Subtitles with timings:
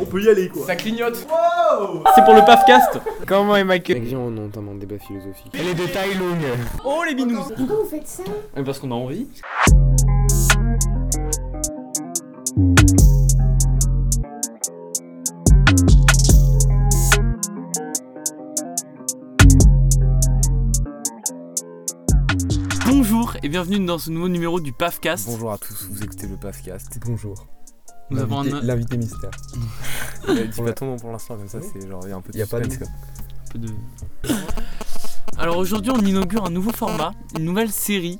[0.00, 0.66] on peut y aller quoi.
[0.66, 1.16] Ça clignote.
[2.14, 5.52] C'est pour le PAFcast Comment est Michael Avec on entend un débat philosophique.
[5.54, 6.36] Les détails longs.
[6.84, 8.22] Oh les binous Pourquoi vous faites ça?
[8.64, 9.28] Parce qu'on a envie.
[22.86, 25.26] Bonjour et bienvenue dans ce nouveau numéro du PAFcast.
[25.26, 26.98] Bonjour à tous, vous écoutez le PAFcast.
[27.06, 27.46] Bonjour.
[28.10, 29.30] Nous avons L'invité- un, L'invité mystère.
[30.28, 32.32] Dis pas ton nom pour l'instant, comme ça, c'est genre, il y a un peu
[32.32, 32.84] de Y a pas de peu.
[35.38, 38.18] Alors aujourd'hui, on inaugure un nouveau format, une nouvelle série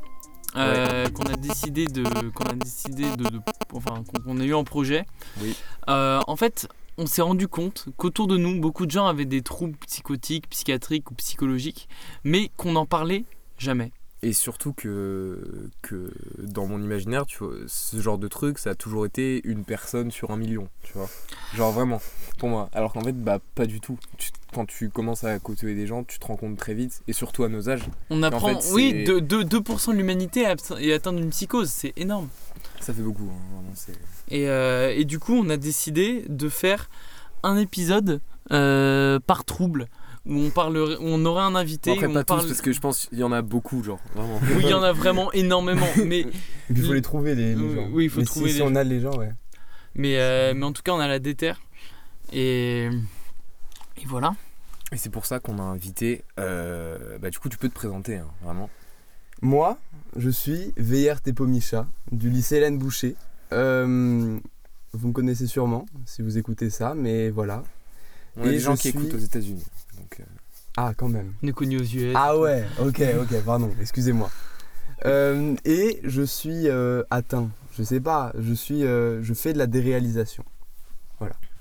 [0.56, 3.40] euh, qu'on a décidé de, qu'on a décidé de, de-
[3.72, 5.04] enfin qu'on- qu'on a eu en projet.
[5.40, 5.54] Oui.
[5.88, 6.66] Euh, en fait,
[6.98, 11.10] on s'est rendu compte qu'autour de nous, beaucoup de gens avaient des troubles psychotiques, psychiatriques
[11.10, 11.88] ou psychologiques,
[12.24, 13.24] mais qu'on n'en parlait
[13.59, 13.92] jamais.
[14.23, 15.38] Et surtout que,
[15.80, 19.65] que dans mon imaginaire, tu vois, ce genre de truc, ça a toujours été une
[19.65, 21.09] personne sur un million, tu vois.
[21.55, 22.02] Genre vraiment,
[22.38, 22.69] pour moi.
[22.74, 23.98] Alors qu'en fait, bah pas du tout.
[24.19, 27.12] Tu- quand tu commences à côtoyer des gens, tu te rends compte très vite, et
[27.12, 30.93] surtout à nos âges, On apprend, fait, oui, c'est- de, de- 2% de l'humanité est
[30.93, 32.29] atteinte d'une psychose, c'est énorme.
[32.80, 33.73] ça fait beaucoup, hein, vraiment.
[33.74, 33.93] C'est...
[34.29, 36.90] Et, euh, et du coup, on a décidé de faire
[37.43, 38.21] un épisode
[38.52, 39.87] euh, par trouble
[40.26, 41.90] où on parlerait, où on aurait un invité.
[41.90, 42.40] Bon, après, où pas on parle...
[42.43, 44.38] tous, parce que je pense qu'il y en a beaucoup, genre, vraiment.
[44.57, 46.35] Oui, il y en a vraiment énormément, mais, Et puis
[46.77, 47.88] il faut les trouver les, gens.
[47.93, 49.32] oui, il faut Mais trouver si, les si on a les gens, ouais.
[49.95, 51.60] mais, euh, mais en tout cas, on a la déterre.
[52.32, 52.85] Et,
[53.96, 54.35] et voilà.
[54.93, 56.23] Et c'est pour ça qu'on a invité.
[56.38, 58.68] euh, bah, du coup, tu peux te présenter, hein, vraiment.
[59.43, 59.79] Moi,
[60.16, 63.16] je suis VR Tepomicha du lycée Hélène Boucher.
[63.52, 64.38] Euh,
[64.93, 67.62] vous me connaissez sûrement si vous écoutez ça, mais voilà.
[68.37, 69.65] On a Et des gens qui suis- écoutent aux États-Unis.
[70.76, 71.34] Ah, quand même.
[71.43, 72.15] On est connus aux US.
[72.16, 74.31] Ah ouais, ok, ok, pardon, excusez-moi.
[75.06, 77.50] Euh, et je suis euh, atteint.
[77.77, 80.44] Je sais pas, je suis, euh, je fais de la déréalisation.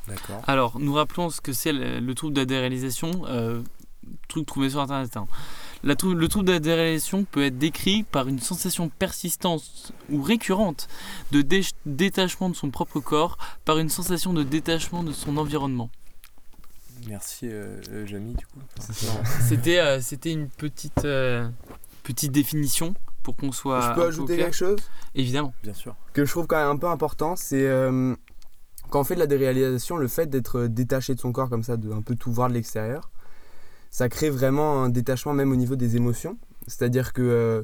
[0.08, 0.42] d'accord.
[0.48, 3.62] Alors, nous rappelons ce que c'est le, le trouble de la déréalisation, euh,
[4.28, 5.16] truc trouvé sur internet.
[5.18, 5.28] hein.
[5.84, 10.22] La trou- le trouble de la déréalisation peut être décrit par une sensation persistante ou
[10.22, 10.88] récurrente
[11.32, 15.90] de dé- détachement de son propre corps, par une sensation de détachement de son environnement.
[17.10, 18.60] Merci, euh, euh, Jamy, du coup.
[19.48, 21.50] C'était euh, c'était une petite, euh,
[22.04, 22.94] petite définition
[23.24, 23.82] pour qu'on soit.
[23.82, 24.80] je peux peu ajouter quelque chose?
[25.16, 25.54] Évidemment.
[25.64, 25.96] Bien sûr.
[26.14, 28.16] que je trouve quand même un peu important, c'est euh,
[28.90, 31.78] quand on fait de la déréalisation, le fait d'être détaché de son corps comme ça,
[31.78, 33.12] de un peu tout voir de l'extérieur,
[33.90, 36.38] ça crée vraiment un détachement même au niveau des émotions.
[36.68, 37.64] C'est-à-dire que euh,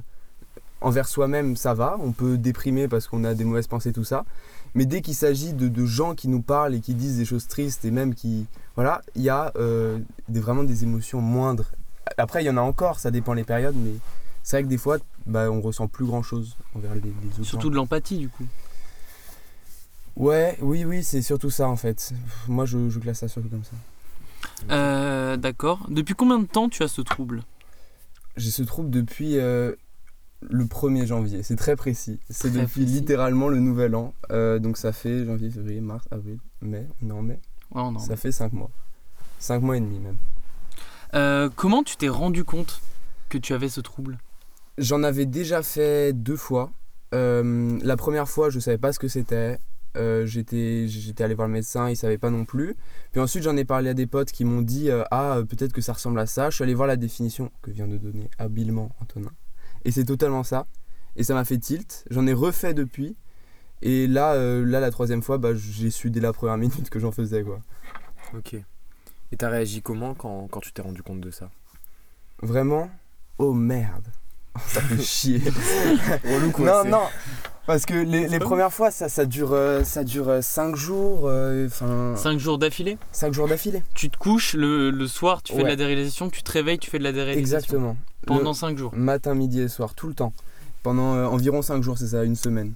[0.81, 4.25] envers soi-même, ça va, on peut déprimer parce qu'on a des mauvaises pensées, tout ça.
[4.73, 7.47] Mais dès qu'il s'agit de, de gens qui nous parlent et qui disent des choses
[7.47, 8.47] tristes et même qui...
[8.75, 11.71] Voilà, il y a euh, des, vraiment des émotions moindres.
[12.17, 13.93] Après, il y en a encore, ça dépend les périodes, mais
[14.43, 17.43] c'est vrai que des fois, bah, on ressent plus grand-chose envers les, les autres gens.
[17.43, 18.45] Surtout de l'empathie, du coup.
[20.15, 22.13] Ouais, oui, oui, c'est surtout ça en fait.
[22.47, 23.75] Moi, je, je classe ça surtout comme ça.
[24.71, 25.85] Euh, D'accord.
[25.89, 27.43] Depuis combien de temps tu as ce trouble?
[28.37, 29.73] J'ai ce trouble depuis euh,
[30.41, 31.43] le 1er janvier.
[31.43, 32.19] C'est très précis.
[32.29, 32.85] C'est depuis précis.
[32.85, 34.13] littéralement le nouvel an.
[34.31, 36.87] Euh, donc ça fait janvier, février, mars, avril, mai.
[37.03, 37.39] On est en mai.
[37.99, 38.69] Ça fait 5 mois.
[39.39, 40.17] 5 mois et demi même.
[41.13, 42.81] Euh, comment tu t'es rendu compte
[43.29, 44.17] que tu avais ce trouble?
[44.77, 46.71] J'en avais déjà fait deux fois.
[47.13, 49.59] Euh, la première fois, je savais pas ce que c'était.
[49.95, 52.75] Euh, j'étais j'étais allé voir le médecin, il savait pas non plus.
[53.13, 55.93] Puis ensuite, j'en ai parlé à des potes qui m'ont dit Ah, peut-être que ça
[55.93, 56.49] ressemble à ça.
[56.49, 59.31] Je suis allé voir la définition que vient de donner habilement Antonin.
[59.85, 60.65] Et c'est totalement ça.
[61.15, 62.03] Et ça m'a fait tilt.
[62.09, 63.15] J'en ai refait depuis.
[63.81, 66.99] Et là, euh, là la troisième fois, bah, j'ai su dès la première minute que
[66.99, 67.43] j'en faisais.
[67.43, 67.59] quoi.
[68.35, 68.53] Ok.
[68.53, 71.49] Et t'as réagi comment quand, quand tu t'es rendu compte de ça?
[72.41, 72.89] Vraiment?
[73.37, 74.05] Oh merde
[74.67, 75.39] Ça fait chier
[76.23, 77.03] Relou Non, non,
[77.65, 81.67] parce que les, les premières fois, ça, ça dure 5 ça dure 5 jours, euh,
[81.67, 82.97] enfin 5 jours d'affilée?
[83.11, 83.83] 5 jours d'affilée.
[83.95, 86.89] Tu te couches le, le soir, tu fais de la déréalisation, tu te réveilles, tu
[86.89, 87.57] fais de la déréalisation.
[87.57, 87.97] Exactement.
[88.25, 88.93] Pendant Le 5 jours.
[88.95, 90.31] matin, midi et soir, tout le temps.
[90.83, 92.73] Pendant euh, environ 5 jours, c'est ça, une semaine.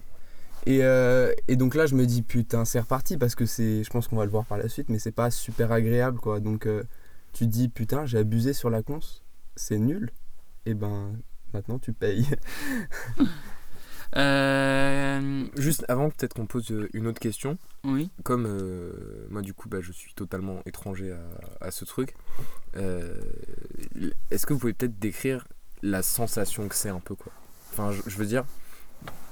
[0.66, 3.90] Et, euh, et donc là, je me dis, putain, c'est reparti parce que c'est, je
[3.90, 6.40] pense qu'on va le voir par la suite, mais c'est pas super agréable quoi.
[6.40, 6.84] Donc euh,
[7.34, 9.00] tu te dis, putain, j'ai abusé sur la cons,
[9.56, 10.12] c'est nul.
[10.66, 11.14] Et ben
[11.54, 12.28] maintenant, tu payes.
[14.16, 17.58] Euh, Juste avant, peut-être qu'on pose une autre question.
[17.84, 18.10] oui.
[18.24, 22.16] Comme euh, moi, du coup, bah, je suis totalement étranger à, à ce truc.
[22.76, 23.20] euh,
[24.32, 25.48] Est-ce que vous pouvez peut-être décrire
[25.84, 27.32] la sensation que c'est un peu quoi?
[27.72, 28.46] Enfin, je, je veux dire,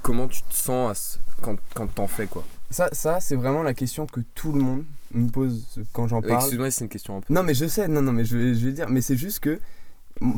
[0.02, 3.64] comment tu te sens à ce- quand, quand t'en fais quoi Ça, ça c'est vraiment
[3.64, 6.42] la question que tout le monde me pose quand j'en parle.
[6.42, 7.34] Excuse-moi, c'est une question un peu.
[7.34, 9.40] Non, mais je sais, non, non, mais je vais, je vais dire, mais c'est juste
[9.40, 9.60] que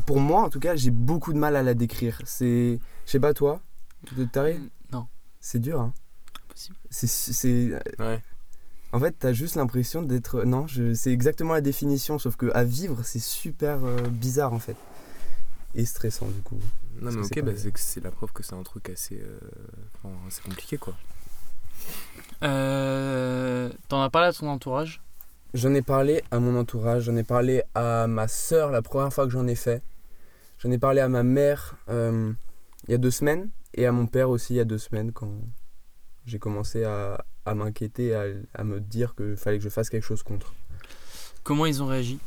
[0.05, 2.19] pour moi, en tout cas, j'ai beaucoup de mal à la décrire.
[2.25, 3.61] C'est, je sais pas toi,
[4.05, 4.61] tu t'arrives
[4.91, 5.07] Non,
[5.39, 5.93] C'est dur, hein.
[6.49, 6.75] impossible.
[6.89, 8.21] C'est, c'est, Ouais.
[8.91, 10.43] En fait, t'as juste l'impression d'être.
[10.45, 10.95] Non, je...
[10.95, 14.75] c'est exactement la définition, sauf que à vivre, c'est super euh, bizarre en fait.
[15.75, 16.59] Et stressant du coup.
[16.99, 19.39] Non, mais ok, bah, c'est que c'est la preuve que c'est un truc assez, euh,
[19.95, 20.95] enfin, assez compliqué quoi.
[22.43, 25.01] Euh, T'en as parlé à ton entourage?
[25.53, 29.25] J'en ai parlé à mon entourage, j'en ai parlé à ma sœur la première fois
[29.25, 29.81] que j'en ai fait.
[30.59, 32.33] J'en ai parlé à ma mère euh,
[32.87, 35.11] il y a deux semaines et à mon père aussi il y a deux semaines
[35.11, 35.31] quand
[36.25, 40.03] j'ai commencé à, à m'inquiéter, à, à me dire qu'il fallait que je fasse quelque
[40.03, 40.53] chose contre.
[41.43, 42.19] Comment ils ont réagi?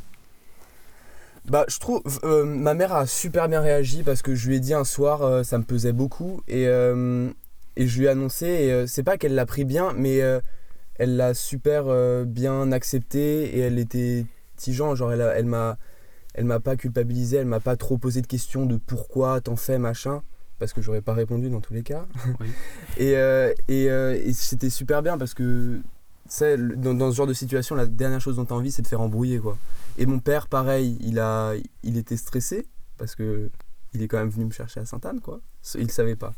[1.48, 2.02] Bah, je trouve.
[2.24, 5.22] euh, ma mère a super bien réagi parce que je lui ai dit un soir,
[5.22, 6.40] euh, ça me pesait beaucoup.
[6.48, 7.30] Et, euh,
[7.76, 8.46] et je lui ai annoncé.
[8.46, 10.18] Et c'est pas qu'elle l'a pris bien, mais
[10.96, 11.84] elle l'a super
[12.26, 13.56] bien accepté.
[13.56, 14.94] Et elle était tigeant.
[14.94, 15.78] Genre, elle, elle m'a.
[16.34, 19.78] Elle m'a pas culpabilisé, elle m'a pas trop posé de questions de pourquoi t'en fais,
[19.78, 20.22] machin,
[20.58, 22.06] parce que j'aurais pas répondu dans tous les cas.
[22.40, 22.46] Oui.
[22.96, 23.12] et
[23.68, 25.82] et, et c'était super bien parce que
[26.32, 28.82] sais, dans, dans ce genre de situation, la dernière chose dont tu as envie, c'est
[28.82, 29.38] de faire embrouiller.
[29.38, 29.56] quoi.
[29.98, 32.66] Et mon père, pareil, il, a, il était stressé
[32.98, 33.50] parce que
[33.94, 35.40] il est quand même venu me chercher à Sainte-Anne, quoi.
[35.74, 36.32] Il savait pas.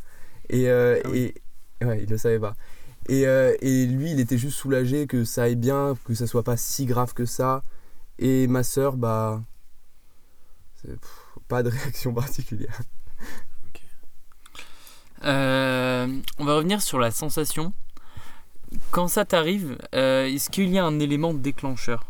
[0.48, 1.32] Et, euh, Ah oui.
[1.80, 2.56] et ouais, il le savait pas.
[3.08, 6.42] Et, euh, et lui, il était juste soulagé que ça aille bien, que ça soit
[6.42, 7.62] pas si grave que ça.
[8.18, 9.42] Et ma sœur, bah.
[10.82, 10.98] pff,
[11.48, 12.80] pas de réaction particulière.
[15.24, 17.72] Euh, on va revenir sur la sensation.
[18.90, 22.06] Quand ça t'arrive, euh, est-ce qu'il y a un élément déclencheur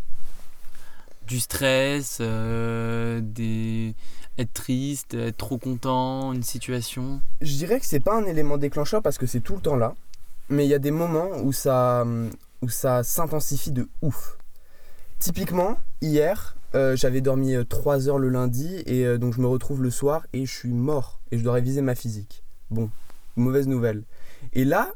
[1.26, 3.94] Du stress, euh, des...
[4.38, 7.20] être triste, être trop content, une situation?
[7.40, 9.94] Je dirais que c'est pas un élément déclencheur parce que c'est tout le temps là.
[10.48, 12.06] Mais il y a des moments où ça,
[12.60, 14.36] où ça s'intensifie de ouf.
[15.18, 19.90] Typiquement, hier, euh, j'avais dormi 3 heures le lundi et donc je me retrouve le
[19.90, 22.42] soir et je suis mort et je dois réviser ma physique.
[22.70, 22.90] Bon,
[23.36, 24.02] mauvaise nouvelle.
[24.52, 24.92] Et là,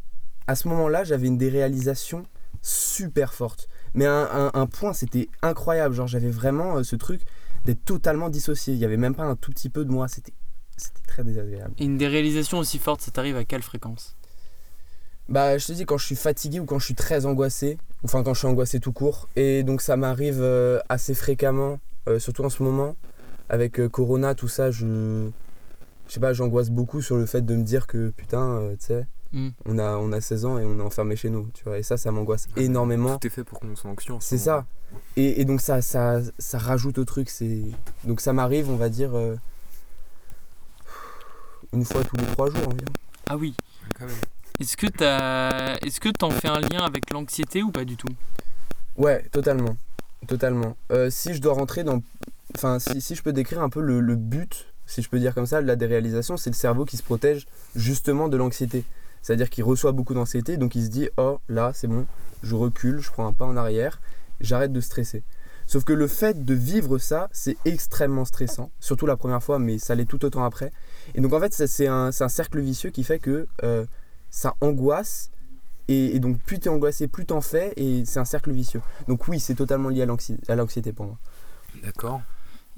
[0.48, 2.24] à ce moment-là, j'avais une déréalisation
[2.62, 3.68] super forte.
[3.94, 5.94] Mais un, un- un point, c'était incroyable.
[5.94, 7.20] Genre, j'avais vraiment euh, ce truc
[7.64, 8.74] d'être totalement dissocié.
[8.74, 10.08] Il y avait même pas un tout petit peu de moi.
[10.08, 10.32] C'était
[11.06, 11.74] très désagréable.
[11.78, 14.16] Et une des réalisations aussi fortes, ça t'arrive à quelle fréquence?
[15.28, 18.22] Bah, je te dis, quand je suis fatigué ou quand je suis très angoissé, enfin
[18.22, 22.44] quand je suis angoissé tout court, et donc ça m'arrive euh, assez fréquemment, euh, surtout
[22.44, 22.96] en ce moment,
[23.50, 25.28] avec euh, Corona, tout ça, je.
[26.06, 29.06] Je sais pas, j'angoisse beaucoup sur le fait de me dire que putain, tu sais,
[29.32, 29.48] Mm.
[29.66, 31.82] on, a, on a 16 ans et on est enfermé chez nous, tu vois, et
[31.82, 33.19] ça, ça m'angoisse énormément.
[33.19, 34.14] Tout est fait pour qu'on soit anxieux.
[34.20, 34.64] C'est ça.
[35.16, 37.28] Et, et donc ça, ça, ça rajoute au truc.
[37.28, 37.60] C'est
[38.04, 39.36] donc ça m'arrive, on va dire, euh,
[41.72, 42.92] une fois tous les trois jours environ.
[43.28, 43.54] Ah oui.
[44.60, 48.08] Est-ce que t'as, est-ce que t'en fais un lien avec l'anxiété ou pas du tout?
[48.96, 49.76] Ouais, totalement.
[50.26, 50.76] Totalement.
[50.90, 52.02] Euh, si je dois rentrer dans.
[52.56, 55.34] Enfin, si, si je peux décrire un peu le, le but, si je peux dire
[55.34, 57.46] comme ça, de la déréalisation, c'est le cerveau qui se protège
[57.76, 58.84] justement de l'anxiété.
[59.23, 62.06] C'est-à-dire qu'il reçoit beaucoup d'anxiété, donc il se dit Oh, là, c'est bon,
[62.43, 64.00] je recule, je prends un pas en arrière,
[64.41, 65.23] j'arrête de stresser.
[65.67, 69.79] Sauf que le fait de vivre ça, c'est extrêmement stressant, surtout la première fois, mais
[69.79, 70.73] ça l'est tout autant après.
[71.15, 73.85] Et donc en fait, c'est un, cercle vicieux qui fait que euh,
[74.31, 75.31] ça angoisse,
[75.88, 78.81] et, donc plus t'es angoissé, plus t'en fais, et c'est un cercle vicieux.
[79.09, 81.19] Donc oui, c'est totalement lié à l'anxi- à l'anxiété pour moi.
[81.82, 82.23] D'accord.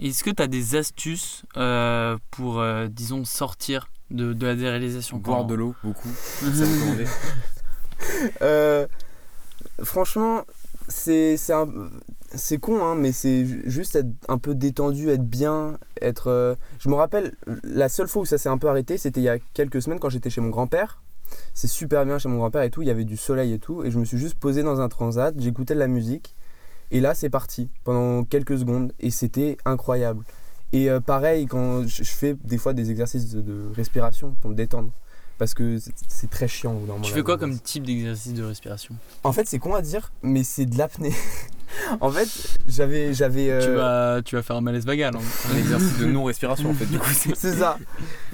[0.01, 5.45] Est-ce que t'as des astuces euh, pour, euh, disons, sortir de, de la déréalisation Boire
[5.45, 6.09] de l'eau, beaucoup.
[6.41, 7.05] C'est recommandé.
[8.43, 8.87] Euh,
[9.83, 10.43] franchement,
[10.89, 11.69] c'est c'est un-
[12.35, 16.29] c'est con, hein, mais c'est ju- juste être un peu détendu, être bien, être.
[16.29, 19.25] euh, Je me rappelle, la seule fois où ça s'est un peu arrêté, c'était il
[19.25, 21.03] y a quelques semaines quand j'étais chez mon grand-père.
[21.55, 23.85] C'est super bien chez mon grand-père et tout, il y avait du soleil et tout,
[23.85, 26.35] et je me suis juste posé dans un transat, j'écoutais de la musique,
[26.91, 30.25] et là c'est parti pendant quelques secondes, et c'était incroyable.
[30.73, 34.51] Et euh, pareil, quand je je fais des fois des exercices de, de respiration pour
[34.51, 34.91] me détendre,
[35.39, 36.79] parce que c'est- très chiant.
[37.03, 38.95] Tu fais quoi comme type d'exercice de respiration?
[39.25, 41.13] En fait, c'est con à dire, mais c'est de l'apnée.
[42.01, 42.29] en fait,
[42.69, 43.15] j'avais.
[43.15, 45.17] j'avais euh, tu, vas, tu vas faire un malaise vagal.
[45.17, 45.21] hein.
[45.53, 46.85] Un exercice de non-respiration en fait.
[46.87, 47.35] Du coup, c'est.
[47.55, 47.79] Ça.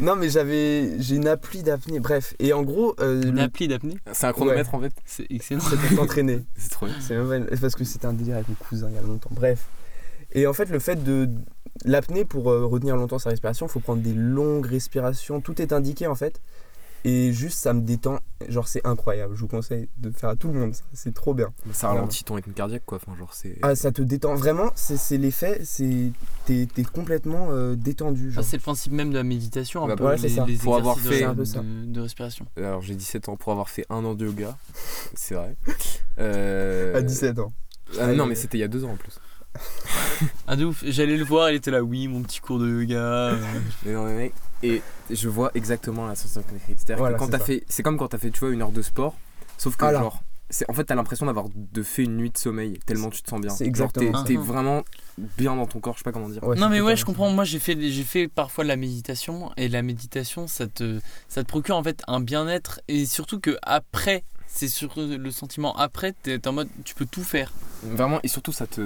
[0.00, 1.00] Non, mais j'avais.
[1.00, 2.00] J'ai une appli d'apnée.
[2.00, 2.34] Bref.
[2.40, 3.96] Et en gros, euh, Une le- appli d'apnée?
[4.12, 4.92] C'est un chronomètre en fait.
[5.04, 5.60] C'est excellent.
[5.60, 6.44] c'est pour s'entraîner.
[6.56, 6.94] C'est trop bien.
[7.00, 9.30] C'est parce que c'était un délire avec mon cousin il y a longtemps.
[9.32, 9.66] Bref.
[10.32, 11.30] Et en fait, le fait de.
[11.84, 15.40] L'apnée, pour euh, retenir longtemps sa respiration, il faut prendre des longues respirations.
[15.40, 16.40] Tout est indiqué en fait.
[17.04, 18.18] Et juste, ça me détend.
[18.48, 19.36] Genre, c'est incroyable.
[19.36, 20.74] Je vous conseille de faire à tout le monde.
[20.74, 20.82] ça.
[20.92, 21.52] C'est trop bien.
[21.70, 22.98] Ça ralentit ton rythme cardiaque quoi.
[23.00, 23.58] Enfin, genre, c'est.
[23.62, 24.34] Ah, ça te détend.
[24.34, 25.60] Vraiment, c'est c'est l'effet.
[25.62, 26.10] c'est
[26.46, 28.34] T'es t'es complètement euh, détendu.
[28.36, 30.44] Ah, c'est le principe même de la méditation, un Bah, peu, ouais, c'est les, ça.
[30.46, 31.60] les Pour avoir fait- de, C'est un peu ça.
[31.60, 32.46] de- de respiration.
[32.56, 34.56] Alors j'ai 17 ans pour avoir fait un an de yoga.
[35.14, 35.54] C'est vrai.
[36.18, 37.52] Euh, À 17 ans.
[38.00, 39.20] ah, non mais c'était il y a deux ans en plus.
[40.46, 42.96] Ah de ouf, j'allais le voir, il était là, oui, mon petit cours de yoga.
[42.98, 43.38] euh.
[43.84, 46.54] Mais non, mais mec, et je vois exactement la sensation que.
[46.66, 48.62] C'est-à-dire Voilà, que quand c'est t'as fait, c'est comme quand t'as fait, tu vois, une
[48.62, 49.14] heure de sport,
[49.58, 50.22] sauf que genre
[50.68, 53.40] en fait t'as l'impression d'avoir de fait une nuit de sommeil tellement tu te sens
[53.40, 53.50] bien.
[53.50, 54.24] C'est exactement t'es- ça.
[54.24, 54.84] T'es vraiment
[55.18, 56.42] bien dans ton corps, je sais pas comment dire.
[56.44, 57.30] Ouais, non mais ouais, je comprends.
[57.30, 61.42] Moi, j'ai fait, j'ai fait parfois de la méditation et la méditation, ça te, ça
[61.42, 66.12] te procure en fait un bien-être et surtout que après, c'est sur le sentiment après,
[66.12, 67.52] t'es en mode, tu peux tout faire.
[67.82, 68.80] Vraiment, et surtout ça te.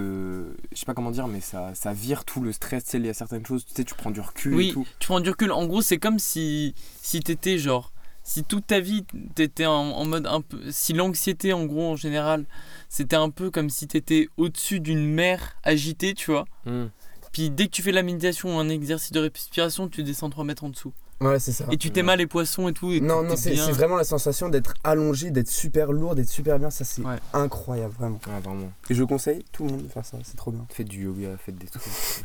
[0.73, 3.07] Je sais pas comment dire, mais ça, ça vire tout le stress, tu sais, il
[3.07, 4.69] y a certaines choses, tu sais, tu prends du recul Oui.
[4.71, 4.87] et tout.
[4.99, 5.53] Tu prends du recul.
[5.53, 10.05] En gros, c'est comme si, si t'étais genre, si toute ta vie t'étais en, en
[10.05, 12.47] mode un peu, si l'anxiété en gros en général,
[12.89, 16.47] c'était un peu comme si t'étais au-dessus d'une mer agitée, tu vois.
[16.67, 16.87] Hmm.
[17.33, 20.45] Puis dès que tu fais la méditation ou un exercice de respiration, tu descends 3
[20.45, 20.93] mètres en dessous.
[21.21, 21.65] Ouais, c'est ça.
[21.71, 22.91] Et tu t'aimes les poissons et tout.
[22.93, 26.71] Et Non, non, c'est vraiment la sensation d'être allongé, d'être super lourd, d'être super bien.
[26.71, 27.17] Ça, c'est Ouais.
[27.35, 28.19] incroyable, vraiment.
[28.27, 28.73] Ouais, vraiment.
[28.89, 30.65] Et je conseille tout le monde de faire ça, c'est trop bien.
[30.71, 31.83] Faites du yoga, faites des trucs.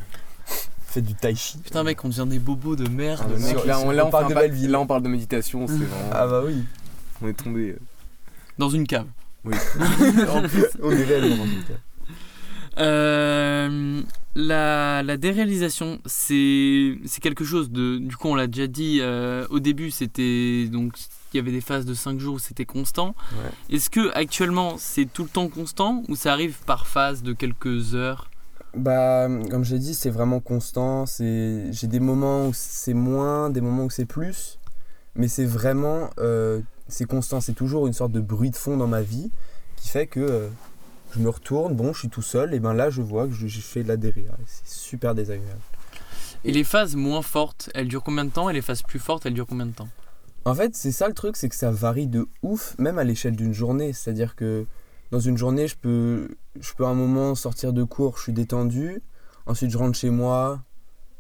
[0.87, 1.57] Faites du tai chi.
[1.57, 3.21] Putain mec, on devient des bobos de merde.
[3.25, 4.71] Ah, mec, là, on, sur- là, on on parle de un pa- Belleville.
[4.71, 6.09] là, on parle de méditation, c'est vraiment.
[6.13, 6.63] Ah bah oui.
[7.21, 7.71] On est tombé.
[7.71, 7.79] euh.
[8.57, 9.07] Dans une cave.
[9.43, 9.55] Oui.
[10.29, 11.77] en plus, on est réellement dans une cave.
[12.77, 14.01] Euh,
[14.35, 17.97] la, la déréalisation, c'est quelque chose de.
[17.97, 20.67] Du coup, on l'a déjà dit euh, au début, c'était.
[20.71, 20.93] Donc,
[21.33, 23.15] il y avait des phases de 5 jours où c'était constant.
[23.33, 23.75] Ouais.
[23.75, 27.95] Est-ce que actuellement c'est tout le temps constant ou ça arrive par phase de quelques
[27.95, 28.29] heures?
[28.75, 31.05] Bah, comme j'ai dit, c'est vraiment constant.
[31.05, 34.59] C'est, j'ai des moments où c'est moins, des moments où c'est plus,
[35.15, 37.39] mais c'est vraiment, euh, c'est constant.
[37.39, 39.31] C'est toujours une sorte de bruit de fond dans ma vie
[39.77, 40.49] qui fait que euh,
[41.13, 43.47] je me retourne, bon, je suis tout seul, et ben là, je vois que je-
[43.47, 43.95] j'ai fait de la
[44.45, 45.59] C'est super désagréable.
[46.43, 49.25] Et les phases moins fortes, elles durent combien de temps Et les phases plus fortes,
[49.25, 49.87] elles durent combien de temps?
[50.45, 53.35] En fait, c'est ça le truc, c'est que ça varie de ouf, même à l'échelle
[53.35, 53.93] d'une journée.
[53.93, 54.67] C'est-à-dire que
[55.09, 58.33] dans une journée, je peux, je peux à un moment sortir de cours, je suis
[58.33, 59.01] détendu.
[59.47, 60.61] Ensuite, je rentre chez moi,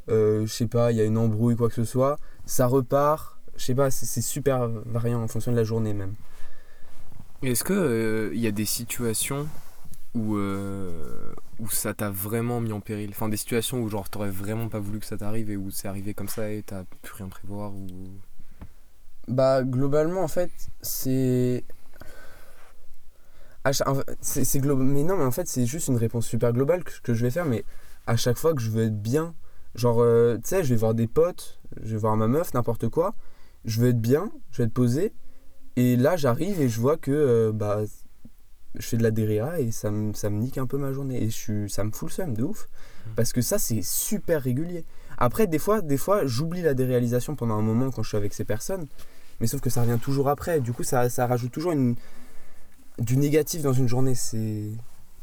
[0.09, 2.17] euh, je sais pas, il y a une embrouille, quoi que ce soit.
[2.45, 6.13] Ça repart, je sais pas, c'est super variant en fonction de la journée même.
[7.41, 9.47] Est-ce que il y a des situations
[10.15, 14.29] où, euh, où ça t'a vraiment mis en péril Enfin, des situations où genre t'aurais
[14.29, 17.13] vraiment pas voulu que ça t'arrive et où c'est arrivé comme ça et t'as pu
[17.13, 17.87] rien prévoir ou...
[19.27, 21.63] Bah, globalement, en fait, c'est.
[24.21, 27.25] C'est Mais non, mais en fait, c'est juste une réponse super globale que, que je
[27.25, 27.63] vais faire, mais
[28.05, 29.33] à chaque fois que je veux être bien,
[29.73, 32.89] genre, euh, tu sais, je vais voir des potes, je vais voir ma meuf, n'importe
[32.89, 33.15] quoi,
[33.65, 35.13] je veux être bien, je vais être posé,
[35.77, 37.81] et là, j'arrive et je vois que, euh, bah,
[38.77, 41.21] je fais de la DRIA et ça me, ça me nique un peu ma journée,
[41.21, 42.67] et je suis, ça me fout le seum de ouf,
[43.15, 44.83] parce que ça, c'est super régulier.
[45.17, 48.33] Après, des fois, des fois j'oublie la déréalisation pendant un moment quand je suis avec
[48.33, 48.87] ces personnes,
[49.39, 50.59] mais sauf que ça revient toujours après.
[50.59, 51.95] Du coup, ça, ça rajoute toujours une,
[52.99, 54.15] du négatif dans une journée.
[54.15, 54.69] C'est.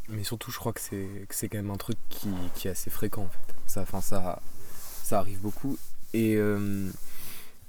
[0.09, 2.73] Mais surtout, je crois que c'est que c'est quand même un truc qui, qui est
[2.73, 3.55] assez fréquent en fait.
[3.67, 4.43] Ça, enfin, ça,
[5.03, 5.79] ça arrive beaucoup.
[6.13, 6.91] Et euh,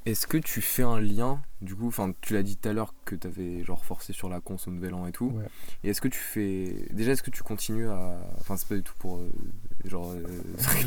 [0.06, 2.94] est-ce que tu fais un lien, du coup, enfin, tu l'as dit tout à l'heure
[3.06, 5.28] que tu avais genre forcé sur la cons au nouvel an et tout.
[5.28, 5.46] Ouais.
[5.84, 6.76] Et est-ce que tu fais.
[6.92, 8.18] Déjà, est-ce que tu continues à.
[8.40, 9.18] Enfin, c'est pas du tout pour.
[9.20, 9.30] euh,
[9.86, 10.12] genre.
[10.12, 10.22] euh,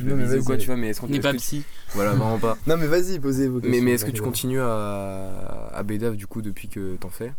[0.04, 0.58] Non, mais ou quoi, vas-y.
[0.60, 1.64] tu vois, mais est-ce qu'on On n'est est-ce pas que tu- psy.
[1.94, 2.58] Voilà, vraiment pas.
[2.66, 3.82] Non, mais vas-y, posez vos questions.
[3.84, 4.24] mais est-ce que tu t'inquiète.
[4.32, 7.32] continues à, à du coup depuis que t'en fais?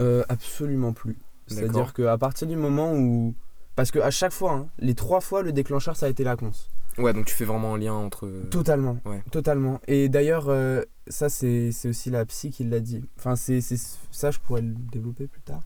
[0.00, 1.16] Euh, Absolument plus.
[1.46, 3.34] C'est-à-dire qu'à partir du moment où.
[3.76, 6.52] Parce qu'à chaque fois, hein, les trois fois, le déclencheur, ça a été la cons.
[6.98, 8.28] Ouais, donc tu fais vraiment un lien entre.
[8.50, 8.98] Totalement.
[9.04, 9.22] Ouais.
[9.30, 9.80] Totalement.
[9.86, 13.02] Et d'ailleurs, euh, ça, c'est c'est aussi la psy qui l'a dit.
[13.18, 15.60] Enfin, c'est c'est- ça, je pourrais le développer plus tard.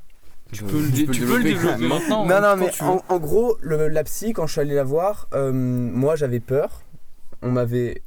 [0.52, 2.26] Tu peux le, dé- tu peux le développer maintenant.
[2.26, 4.74] non, hein, non, quand mais en, en gros, le- la psy, quand je suis allé
[4.74, 6.82] la voir, euh, moi j'avais peur.
[7.42, 8.02] On m'avait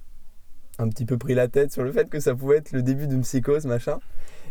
[0.80, 3.08] un petit peu pris la tête sur le fait que ça pouvait être le début
[3.08, 4.00] d'une psychose, machin.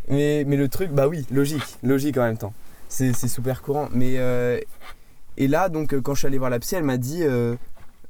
[0.08, 2.52] Mais, mais le truc, bah oui, logique, logique en même temps.
[2.88, 3.88] C'est c'est super courant.
[3.92, 4.60] Mais, euh,
[5.36, 7.56] et là, donc, euh, quand je suis allé voir la psy, elle m'a dit, euh,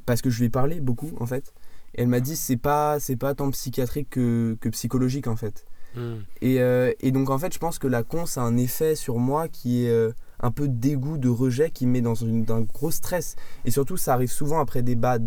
[0.06, 1.52] parce que je lui ai parlé beaucoup en fait,
[1.94, 5.66] et elle m'a dit, c'est pas, c'est pas tant psychiatrique que, que psychologique en fait.
[5.94, 6.18] Hmm.
[6.42, 9.18] Et, euh, et donc en fait, je pense que la cons a un effet sur
[9.18, 12.44] moi qui est euh, un peu de dégoût, de rejet, qui me met dans une,
[12.50, 13.36] un gros stress.
[13.64, 15.20] Et surtout, ça arrive souvent après des bads.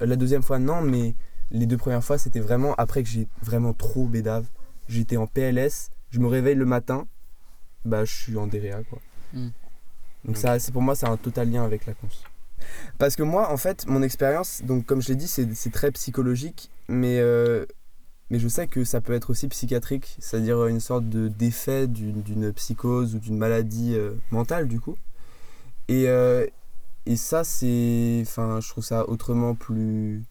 [0.00, 1.16] Euh, la deuxième fois, non, mais
[1.50, 4.46] les deux premières fois, c'était vraiment après que j'ai vraiment trop bédave.
[4.88, 7.08] J'étais en PLS, je me réveille le matin,
[7.84, 8.98] bah je suis en DREA quoi.
[9.32, 9.48] Mm.
[10.26, 12.08] Donc ça, c'est pour moi, c'est un total lien avec la cons.
[12.98, 16.70] Parce que moi, en fait, mon expérience, donc comme je l'ai dit, c'est très psychologique,
[16.88, 17.66] mais euh,
[18.30, 22.22] mais je sais que ça peut être aussi psychiatrique, c'est-à-dire une sorte de d'effet d'une
[22.22, 24.96] d'une psychose ou d'une maladie euh, mentale du coup.
[25.88, 26.46] Et, euh,
[27.06, 30.22] et ça c'est, enfin, je trouve ça autrement plus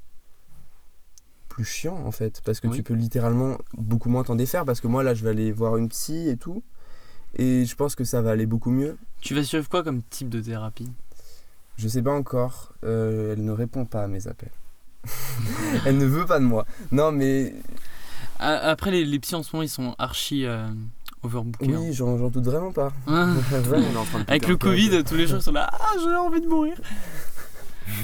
[1.50, 2.78] plus chiant en fait, parce que Oui.
[2.78, 5.78] tu peux littéralement beaucoup moins t'en défaire, parce que moi là je vais aller voir
[5.78, 6.64] une psy et tout,
[7.36, 8.98] et je pense que ça va aller beaucoup mieux.
[9.22, 10.92] Tu vas suivre quoi comme type de thérapie?
[11.78, 14.52] Je sais pas encore, euh, elle ne répond pas à mes appels.
[15.86, 16.66] elle ne veut pas de moi.
[16.92, 17.54] Non mais
[18.40, 20.68] Après, les, les psys en ce moment, ils sont archi euh,
[21.24, 21.74] overbooké.
[21.74, 21.78] hein.
[21.82, 22.94] Oui, j'en j'en doute vraiment pas.
[23.08, 23.88] Hein Vraiment.
[23.90, 24.56] On est en train de Avec le.
[24.58, 25.70] Covid, tous les gens sont là.
[25.74, 26.76] Ah, j'ai envie de mourir.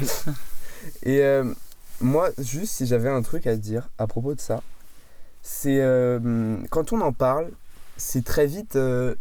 [1.04, 1.44] Et euh,
[2.02, 4.62] moi, juste si j'avais un truc à dire à propos de ça,
[5.42, 7.50] c'est euh, quand on en parle,
[7.98, 8.76] c'est très vite.
[8.76, 9.16] euh,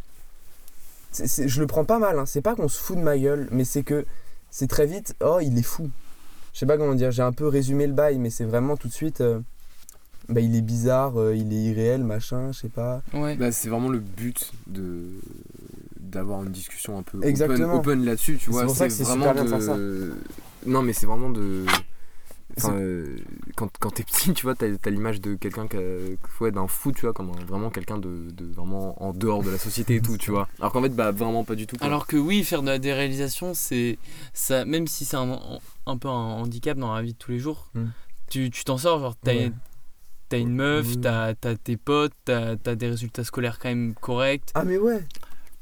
[1.13, 2.27] c'est- c'est- je le prends pas mal, hein.
[2.27, 4.05] c'est pas qu'on se fout de ma gueule, mais c'est que
[4.59, 5.15] c'est très vite.
[5.25, 5.89] Oh, il est fou.
[6.53, 8.89] Je sais pas comment dire, j'ai un peu résumé le bail, mais c'est vraiment tout
[8.89, 9.21] de suite.
[9.21, 9.39] euh,
[10.29, 13.01] bah, il est bizarre, euh, il est irréel, machin, je sais pas.
[13.15, 13.37] Ouais.
[13.37, 15.05] Bah, c'est vraiment le but de
[16.01, 17.75] d'avoir une discussion un peu open, Exactement.
[17.77, 18.65] open là-dessus, tu C'est vois.
[18.65, 20.15] pour ça que c'est vraiment super bien de faire de...
[20.67, 21.65] Non, mais c'est vraiment de.
[22.67, 23.17] Euh,
[23.57, 25.67] quand, quand t'es petit, tu vois, t'as as, l'image de quelqu'un
[26.41, 29.51] ouais, d'un fou, tu vois, comme un- vraiment quelqu'un de, de vraiment en dehors de
[29.51, 30.49] la société et tout, tu vois.
[30.59, 31.77] Alors qu'en fait, bah vraiment pas du tout.
[31.77, 31.87] quoi.
[31.87, 33.99] Alors que oui, faire de la déréalisation, c'est
[34.33, 35.39] ça, même si c'est un,
[35.87, 37.85] un peu un handicap dans la vie de tous les jours, Mm.
[38.31, 39.01] tu tu t'en sors.
[39.01, 39.53] Genre, t'as Ouais.
[40.29, 41.01] t'as une meuf, Oui.
[41.01, 44.51] t'as t'as tes potes, t'as as des résultats scolaires quand même corrects.
[44.55, 45.05] Ah mais ouais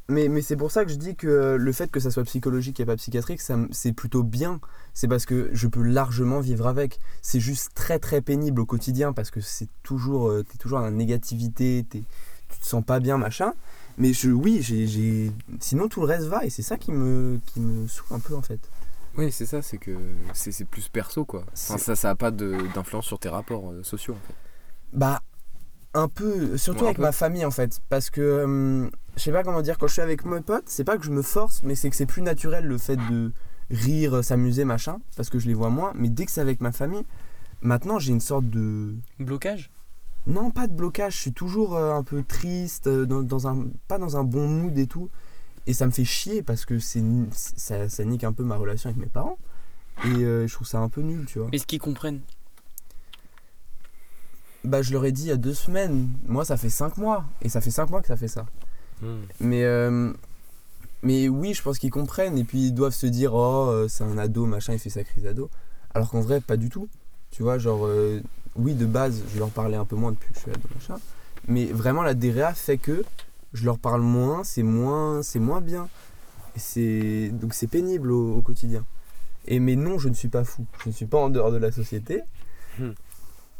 [0.08, 2.78] mais, mais c'est pour ça que je dis que le fait que ça soit psychologique
[2.78, 3.40] et pas psychiatrique,
[3.72, 4.60] c'est plutôt bien.
[4.98, 6.98] C'est parce que je peux largement vivre avec.
[7.20, 10.86] C'est juste très très pénible au quotidien parce que c'est toujours, euh, t'es toujours dans
[10.86, 12.02] la négativité, t'es-
[12.48, 13.52] tu te sens pas bien, machin.
[13.98, 17.38] Mais je, oui, j'ai, j'ai- sinon tout le reste va et c'est ça qui me,
[17.44, 18.58] qui me saoule un peu en fait.
[19.18, 19.90] Oui, c'est ça, c'est que
[20.32, 21.44] c'est c'est plus perso, quoi.
[21.52, 24.34] Enfin, ça, ça a pas de- d'influence sur tes rapports euh, sociaux, en fait.
[24.94, 25.20] Bah,
[25.92, 27.02] un peu, surtout Ouais, un avec peu.
[27.02, 27.80] ma famille en fait.
[27.90, 30.84] Parce que, euh, je sais pas comment dire, quand je suis avec mes potes, c'est
[30.84, 33.32] pas que je me force, mais c'est que c'est plus naturel le fait de
[33.70, 35.92] rire, s'amuser, machin, parce que je les vois moins.
[35.94, 37.04] Mais dès que c'est avec ma famille,
[37.62, 38.94] maintenant j'ai une sorte de.
[39.18, 39.70] Blocage?
[40.26, 43.66] Non, pas de blocage, je suis toujours euh, un peu triste, euh, dans, dans un,
[43.86, 45.08] pas dans un bon mood et tout.
[45.68, 48.88] Et ça me fait chier parce que c'est ça, ça nique un peu ma relation
[48.90, 49.38] avec mes parents.
[50.04, 51.48] Et euh, je trouve ça un peu nul, tu vois.
[51.52, 52.20] Est-ce qu'ils comprennent?
[54.62, 56.10] Bah, je leur ai dit il y a deux semaines.
[56.26, 57.24] Moi, ça fait cinq mois.
[57.40, 58.46] Et ça fait cinq mois que ça fait ça.
[59.40, 60.12] Mais, euh,
[61.02, 62.38] mais oui, je pense qu'ils comprennent.
[62.38, 65.04] Et puis, ils doivent se dire Oh, euh, c'est un ado, machin, il fait sa
[65.04, 65.50] crise d'ado.
[65.94, 66.88] Alors qu'en vrai, pas du tout.
[67.30, 68.20] Tu vois, genre, euh,
[68.56, 71.00] oui, de base, je leur parlais un peu moins depuis que je suis ado, machin.
[71.48, 73.04] Mais vraiment, la DREA fait que
[73.52, 75.88] je leur parle moins, c'est moins, c'est moins bien.
[76.56, 78.84] Et c'est, donc, c'est pénible au, au quotidien.
[79.46, 80.66] Et mais non, je ne suis pas fou.
[80.82, 82.22] Je ne suis pas en dehors de la société.
[82.78, 82.92] Hmm.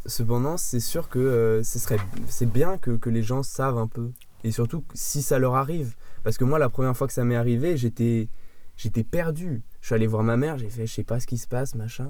[0.07, 3.87] Cependant, c'est sûr que euh, ce serait, c'est bien que, que les gens savent un
[3.87, 4.11] peu.
[4.45, 5.95] Et surtout si ça leur arrive.
[6.27, 8.29] Parce que moi, la première fois que ça m'est arrivé, j'étais,
[8.77, 9.63] j'étais perdu.
[9.81, 11.77] Je suis allé voir ma mère, j'ai fait, je sais pas ce qui se passe,
[11.77, 12.09] machin.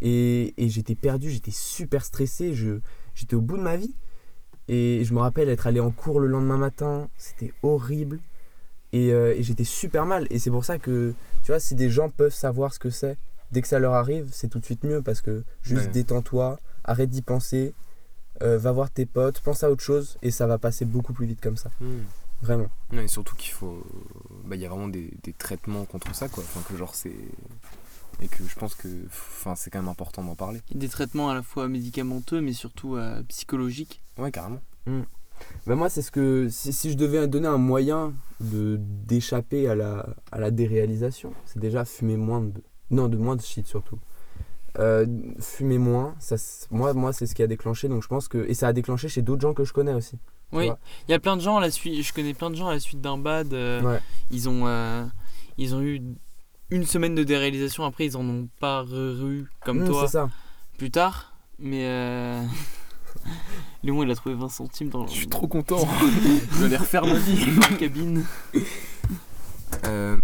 [0.00, 2.80] Et, et j'étais perdu, j'étais super stressé, je,
[3.14, 3.94] j'étais au bout de ma vie.
[4.68, 8.20] Et je me rappelle être allé en cours le lendemain matin, c'était horrible.
[8.94, 10.26] Et, euh, et j'étais super mal.
[10.30, 13.18] Et c'est pour ça que, tu vois, si des gens peuvent savoir ce que c'est,
[13.52, 15.02] dès que ça leur arrive, c'est tout de suite mieux.
[15.02, 15.92] Parce que juste Ouais.
[15.92, 17.74] détends-toi, arrête d'y penser,
[18.42, 21.26] euh, va voir tes potes, pense à autre chose, et ça va passer beaucoup plus
[21.26, 21.70] vite comme ça.
[22.46, 22.68] Vraiment.
[22.92, 23.82] Non, et surtout qu'il faut.
[24.44, 26.44] Bah, il y a vraiment des, des traitements contre ça, quoi.
[26.44, 27.16] Enfin, que genre, c'est.
[28.20, 28.88] Et que je pense que.
[29.06, 30.60] Enfin, c'est quand même important d'en parler.
[30.72, 34.00] Des traitements à la fois médicamenteux, mais surtout euh, psychologiques.
[34.16, 34.60] Ouais, carrément.
[35.66, 36.48] Bah moi, c'est ce que.
[36.48, 41.58] Si, si je devais donner un moyen de d'échapper à la, à la déréalisation, c'est
[41.58, 42.62] déjà fumer moins de.
[42.90, 43.98] Non, de moins de shit surtout.
[44.78, 45.06] Euh,
[45.40, 46.36] fumer moins, ça,
[46.70, 48.46] moi, moi c'est ce qui a déclenché, donc je pense que.
[48.48, 50.18] Et ça a déclenché chez d'autres gens que je connais aussi.
[50.56, 50.70] Oui,
[51.08, 52.02] il y a plein de gens à la suite.
[52.02, 53.52] Je connais plein de gens à la suite d'un bad.
[53.52, 54.00] euh, Ouais.
[54.30, 55.04] Ils ont, euh,
[55.58, 56.00] ils ont eu
[56.70, 57.84] une semaine de déréalisation.
[57.84, 60.28] Après, ils en ont pas eu comme Mmh, toi C'est ça.
[60.78, 61.32] plus tard.
[61.58, 62.42] Mais euh...
[63.82, 65.78] Léon, il a trouvé 20 centimes dans, Je suis trop content.
[66.52, 67.46] je vais aller refaire ma vie.
[67.60, 68.24] dans la cabine.
[69.86, 70.16] Euh,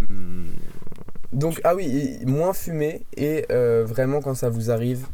[1.32, 5.06] Donc, ah oui, moins fumer, et euh, vraiment, quand ça vous arrive,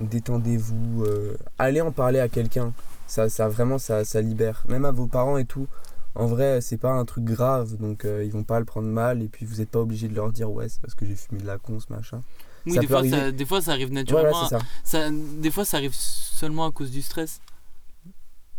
[0.00, 2.72] détendez-vous, euh, allez en parler à quelqu'un.
[3.12, 4.64] Ça, ça vraiment, ça, ça libère.
[4.68, 5.68] Même à vos parents et tout.
[6.14, 9.20] En vrai, c'est pas un truc grave, donc euh, ils vont pas le prendre mal,
[9.20, 11.42] et puis vous êtes pas obligé de leur dire, ouais, c'est parce que j'ai fumé
[11.42, 12.22] de la conce, machin.
[12.64, 14.44] Oui, Ça des peut fois, ça, des fois, ça arrive naturellement.
[14.48, 14.64] c'est ça.
[14.82, 17.40] ça, des fois, ça arrive seulement à cause du stress.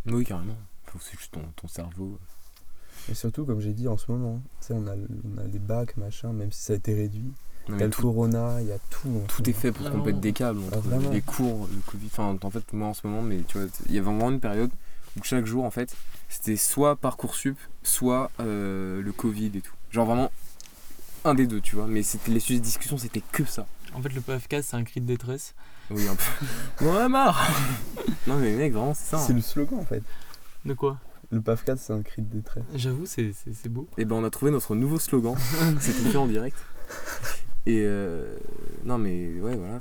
[0.05, 0.57] Oui, carrément.
[0.85, 2.19] Faut- C'est juste ton, ton cerveau.
[3.09, 5.59] Et surtout, comme j'ai dit en ce moment, tu sais, on a, on a les
[5.59, 7.31] bacs, machin, même si ça a été réduit.
[7.69, 9.21] Non, Il y a le tout, corona, il y a tout.
[9.27, 12.07] tout est fait pour qu'on pète des câbles entre les cours, le Covid.
[12.07, 14.39] Enfin, en fait, moi en ce moment, mais tu vois, il y avait vraiment une
[14.41, 14.71] période
[15.17, 15.95] où chaque jour, en fait,
[16.27, 19.73] c'était soit Parcoursup, soit euh, le Covid et tout.
[19.91, 20.29] Genre vraiment
[21.23, 21.87] un des deux, tu vois.
[21.87, 23.65] Mais c'était les sujets de discussion, c'était que ça.
[23.93, 25.53] En fait, le PFK, c'est un cri de détresse.
[25.89, 26.23] Oui, un peu.
[26.85, 27.49] On en a marre
[28.27, 29.19] Non, mais mec, vraiment, c'est ça.
[29.19, 29.35] C'est hein.
[29.35, 30.01] le slogan en fait.
[30.65, 30.97] De quoi?
[31.29, 32.63] Le PAF 4, c'est un cri de détresse.
[32.75, 33.87] J'avoue, c'est c'est- c'est beau.
[33.97, 35.35] Et ben, on a trouvé notre nouveau slogan.
[35.79, 36.57] C'était fait en direct.
[37.65, 38.37] Et euh,
[38.83, 39.79] non, mais ouais, voilà.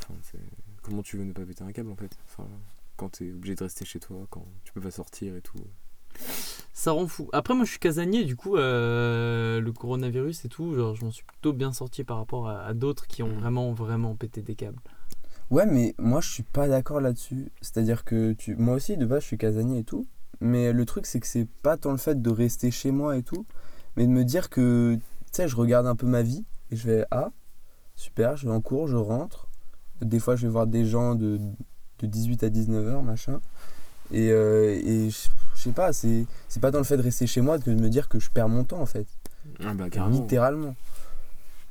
[0.83, 2.11] Comment tu veux ne pas péter un câble en fait?
[2.27, 2.49] Enfin,
[2.97, 5.59] Quand t'es obligé de rester chez toi, quand tu peux pas sortir et tout.
[6.73, 7.29] ça rend fou.
[7.33, 11.11] Après, moi, je suis casanier, du coup, euh, le coronavirus et tout, genre, je m'en
[11.11, 13.41] suis plutôt bien sorti par rapport à, à d'autres qui ont Mm.
[13.41, 14.81] vraiment, vraiment pété des câbles.
[15.51, 17.53] Ouais, mais moi je suis pas d'accord là-dessus.
[17.61, 18.57] C'est-à-dire que tu...
[18.57, 20.07] moi aussi de base je suis casanier et tout.
[20.41, 23.23] Mais le truc c'est que c'est pas tant le fait de rester chez moi et
[23.23, 23.45] tout,
[23.97, 26.87] mais de me dire que, tu sais, je regarde un peu ma vie et je
[26.89, 27.31] vais, ah,
[28.03, 29.49] super, je vais en cours, je rentre.
[30.01, 31.39] Des fois je vais voir des gens de,
[32.01, 33.41] de 18 à 19 heures, machin.
[34.13, 37.27] Et, euh, et je je sais pas, c'est c'est pas dans le fait de rester
[37.27, 39.07] chez moi que de me dire que je perds mon temps en fait.
[39.61, 40.21] Ah bah carrément.
[40.21, 40.75] Littéralement.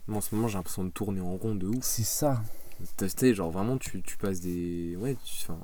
[0.07, 1.83] Moi, en ce moment, j'ai l'impression de tourner en rond de ouf.
[1.83, 2.41] C'est ça.
[2.97, 4.95] Tu sais, genre vraiment, tu, tu passes des.
[4.97, 5.59] Ouais, tu, enfin,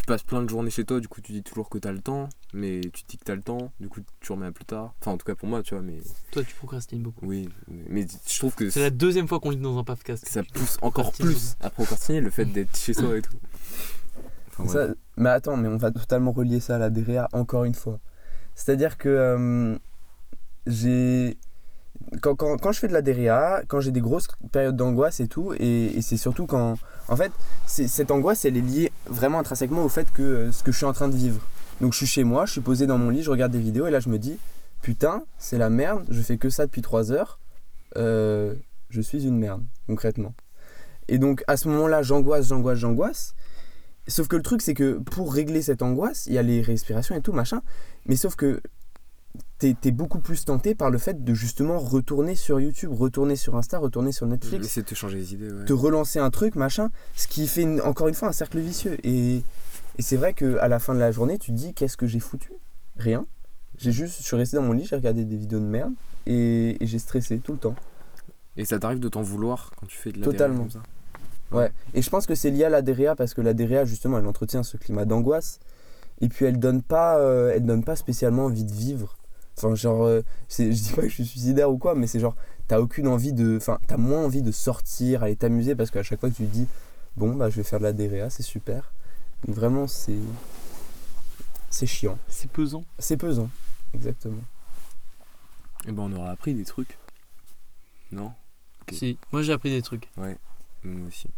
[0.00, 2.00] tu passes plein de journées chez toi, du coup, tu dis toujours que t'as le
[2.00, 4.94] temps, mais tu dis que t'as le temps, du coup, tu remets à plus tard.
[5.00, 5.98] Enfin, en tout cas pour moi, tu vois, mais
[6.32, 7.26] Toi, tu procrastines beaucoup.
[7.26, 7.48] oui.
[7.68, 10.24] Mais, mais je trouve que C'est la deuxième fois qu'on lit dans un podcast.
[10.26, 13.36] ça pousse encore plus à procrastiner le fait d'être chez soi et tout.
[14.58, 17.74] Enfin, Ça- mais attends, mais on va totalement relier ça à la DREA encore une
[17.74, 18.00] fois.
[18.54, 19.78] C'est-à-dire que euh,
[20.66, 21.38] j'ai.
[22.22, 25.28] Quand, quand, quand je fais de la DREA, quand j'ai des grosses périodes d'angoisse et
[25.28, 26.74] tout, et, c'est surtout quand.
[27.08, 27.32] En fait,
[27.66, 30.86] cette angoisse, elle est liée vraiment intrinsèquement au fait que euh, ce que je suis
[30.86, 31.40] en train de vivre.
[31.80, 33.86] Donc je suis chez moi, je suis posé dans mon lit, je regarde des vidéos,
[33.86, 34.38] et là je me dis
[34.82, 37.38] Putain, c'est la merde, je fais que ça depuis 3 heures,
[37.96, 38.54] euh,
[38.90, 40.34] je suis une merde, concrètement.
[41.08, 43.34] Et donc à ce moment-là, j'angoisse, j'angoisse, j'angoisse.
[44.08, 47.14] Sauf que le truc, c'est que pour régler cette angoisse, il y a les respirations
[47.14, 47.62] et tout, machin.
[48.06, 48.60] Mais sauf que
[49.60, 53.54] t'es es beaucoup plus tenté par le fait de justement retourner sur YouTube, retourner sur
[53.56, 55.64] Insta, retourner sur Netflix, Essayer de te changer les idées, ouais.
[55.66, 56.90] te relancer un truc, machin.
[57.14, 58.96] Ce qui fait une- encore une fois un cercle vicieux.
[59.06, 59.36] Et,
[59.98, 62.18] et c'est vrai qu'à la fin de la journée, tu te dis qu'est-ce que j'ai
[62.20, 62.50] foutu?
[62.96, 63.24] Rien.
[63.78, 65.92] J'ai juste, je suis resté dans mon lit, j'ai regardé des vidéos de merde
[66.26, 67.76] et, et j'ai stressé tout le temps.
[68.56, 70.64] Et ça t'arrive de t'en vouloir quand tu fais de la Totalement.
[70.64, 71.56] DRA comme ça?
[71.56, 74.18] Ouais, et je pense que c'est lié à la DREA parce que la DREA justement
[74.18, 75.58] elle entretient ce climat d'angoisse
[76.20, 79.16] et puis elle donne pas euh, elle donne pas spécialement envie de vivre.
[79.56, 82.20] Enfin genre euh, c'est- je dis pas que je suis suicidaire ou quoi mais c'est
[82.20, 82.34] genre
[82.68, 86.20] t'as aucune envie de enfin t'as moins envie de sortir, aller t'amuser parce qu'à chaque
[86.20, 86.66] fois tu te dis
[87.16, 88.92] bon bah je vais faire de la DREA, c'est super.
[89.46, 90.18] Donc vraiment c'est
[91.70, 92.84] c'est chiant, C'est pesant.
[92.98, 93.48] c'est pesant.
[93.94, 94.42] Exactement.
[95.86, 96.98] Et ben on aura appris des trucs.
[98.12, 98.32] Non?
[98.92, 99.18] Si.
[99.30, 100.08] Moi, j'ai appris des trucs.
[100.16, 100.34] Moi
[101.06, 101.28] aussi.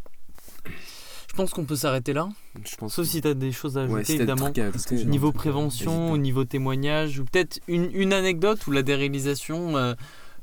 [1.32, 2.28] Je pense qu'on peut s'arrêter là?
[2.62, 4.46] Je pense Sauf que- si tu as des choses à ajouter, Ouais, évidemment.
[4.54, 9.78] à ajouter, Niveau non, prévention, niveau témoignage, ou peut-être une, une anecdote où la déréalisation,
[9.78, 9.94] euh,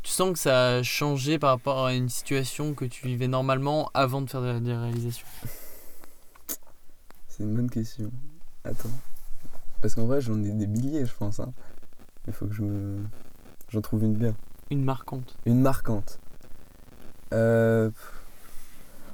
[0.01, 3.91] tu sens que ça a changé par rapport à une situation que tu vivais normalement
[3.93, 5.27] avant de faire de la déréalisation.
[7.27, 8.11] C'est une bonne question.
[8.63, 8.89] Attends.
[9.83, 11.39] Parce qu'en vrai j'en ai des milliers je pense.
[11.39, 11.53] Hein.
[12.27, 12.97] Il faut que je me...
[13.69, 14.35] j'en trouve une bien.
[14.71, 15.35] Une marquante.
[15.45, 16.19] Une marquante.
[17.31, 17.91] Euh,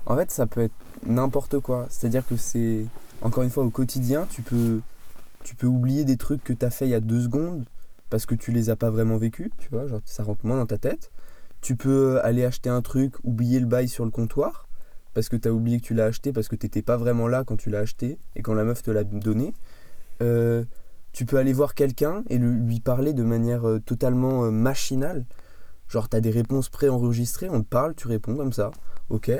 [0.05, 0.73] En fait, ça peut être
[1.05, 1.87] n'importe quoi.
[1.89, 2.85] C'est-à-dire que c'est.
[3.21, 4.81] Encore une fois, au quotidien, tu peux,
[5.43, 7.63] tu peux oublier des trucs que tu as fait il y a deux secondes
[8.09, 9.49] parce que tu les as pas vraiment vécus.
[9.57, 11.11] Tu vois, genre ça rentre moins dans ta tête.
[11.61, 14.67] Tu peux aller acheter un truc, oublier le bail sur le comptoir
[15.15, 17.43] parce que tu as oublié que tu l'as acheté parce que t'étais pas vraiment là
[17.43, 19.53] quand tu l'as acheté et quand la meuf te l'a donné.
[20.21, 20.63] Euh,
[21.13, 25.25] tu peux aller voir quelqu'un et lui parler de manière euh, totalement euh, machinale.
[25.87, 28.71] Genre, t'as des réponses préenregistrées, on te parle, tu réponds comme ça,
[29.09, 29.31] ok.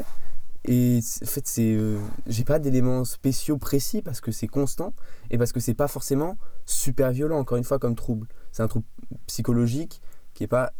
[0.67, 4.93] Et en fait, c'est, euh, j'ai pas d'éléments spéciaux précis parce que c'est constant
[5.29, 8.27] et parce que c'est pas forcément super violent, encore une fois, comme trouble.
[8.51, 8.85] C'est un trouble
[9.27, 10.01] psychologique
[10.33, 10.73] qui est pas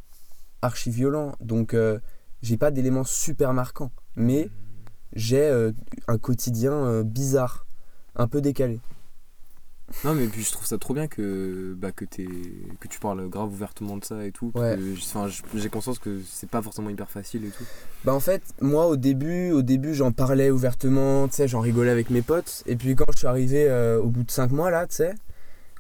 [0.62, 1.34] archi violent.
[1.40, 2.00] Donc, euh,
[2.42, 3.92] j'ai pas d'éléments super marquants.
[4.16, 4.50] Mais
[5.14, 5.72] j'ai euh,
[6.08, 7.68] un quotidien bizarre,
[8.16, 8.80] un peu décalé.
[10.04, 12.28] Non, mais puis je trouve ça trop bien que, bah, que, t'es-
[12.80, 14.52] que tu parles grave ouvertement de ça et tout.
[14.56, 14.78] Ouais.
[15.56, 17.64] J'ai conscience que c'est pas forcément hyper facile et tout.
[18.04, 21.92] Bah en fait, moi au début, au début j'en parlais ouvertement, tu sais, j'en rigolais
[21.92, 22.64] avec mes potes.
[22.66, 25.14] Et puis quand je suis arrivé euh, au bout de 5 mois là, tu sais,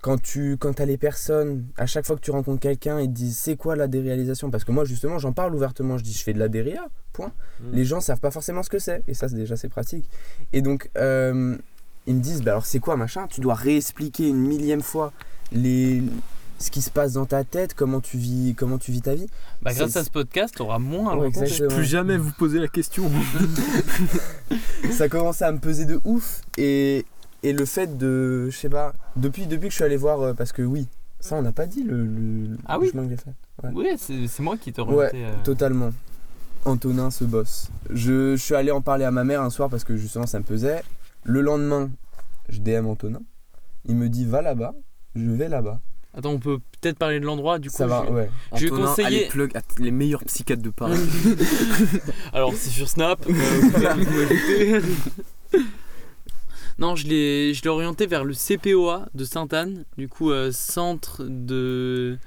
[0.01, 3.13] quand tu quand as les personnes, à chaque fois que tu rencontres quelqu'un, ils te
[3.13, 6.23] disent c'est quoi la déréalisation Parce que moi justement j'en parle ouvertement, je dis je
[6.23, 7.31] fais de la déréa, point.
[7.59, 7.71] Mm.
[7.73, 10.07] Les gens savent pas forcément ce que c'est, et ça c'est déjà c'est pratique.
[10.53, 11.57] Et donc euh,
[12.07, 13.27] ils me disent bah alors c'est quoi machin?
[13.29, 15.11] Tu dois réexpliquer une millième fois
[15.51, 16.03] les
[16.57, 19.27] ce qui se passe dans ta tête, comment tu vis, comment tu vis ta vie.
[19.61, 21.75] Bah, grâce à ce podcast, tu auras moins à Ouais, exactement.
[21.75, 23.11] Plus jamais vous poser la question.
[24.91, 27.05] ça commençait à me peser de ouf et,
[27.43, 30.33] et le fait de je sais pas depuis depuis que je suis allé voir euh,
[30.33, 30.87] parce que oui
[31.19, 33.69] ça on n'a pas dit le, le, Ah le oui chemin que j'ai fait Ouais.
[33.73, 35.23] Oui, c'est c'est moi qui t'ai Ouais, remonté.
[35.23, 35.91] euh, totalement
[36.65, 39.83] Antonin ce boss je, je suis allé en parler à ma mère un soir parce
[39.85, 40.83] que justement ça me pesait
[41.25, 41.91] le lendemain
[42.47, 43.21] je DM Antonin
[43.85, 44.73] il me dit va là-bas
[45.15, 45.81] je vais là-bas
[46.17, 47.75] Attends, on peut peut-être parler de l'endroit du coup.
[47.75, 50.97] ça va je- ouais Je vais Antonin, conseiller- allez, plug les meilleurs psychiatres de Paris.
[52.33, 53.19] Alors, c'est sur Snap.
[53.27, 54.81] euh, vous pouvez.
[56.79, 61.23] Non, je l'ai je l'ai orienté vers le CPOA de Sainte-Anne, du coup euh, centre
[61.23, 62.17] de